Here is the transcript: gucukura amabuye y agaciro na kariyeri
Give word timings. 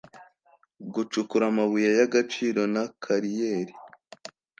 gucukura 0.93 1.45
amabuye 1.51 1.89
y 1.97 2.01
agaciro 2.07 2.61
na 2.73 2.83
kariyeri 3.03 3.73